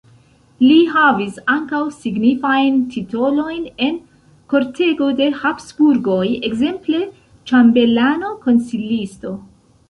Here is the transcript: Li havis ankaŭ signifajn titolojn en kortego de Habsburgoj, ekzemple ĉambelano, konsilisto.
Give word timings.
Li 0.67 0.75
havis 0.91 1.35
ankaŭ 1.55 1.81
signifajn 1.97 2.79
titolojn 2.95 3.67
en 3.89 3.99
kortego 4.55 5.11
de 5.21 5.29
Habsburgoj, 5.43 6.25
ekzemple 6.49 7.03
ĉambelano, 7.53 8.33
konsilisto. 8.49 9.37